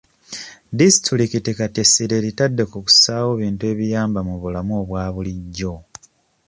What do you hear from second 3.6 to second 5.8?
ebiyamba mu bulamu obwa bulijjo.